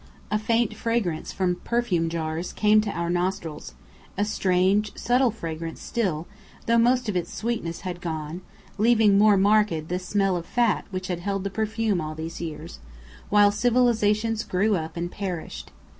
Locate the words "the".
9.89-9.99, 11.43-11.51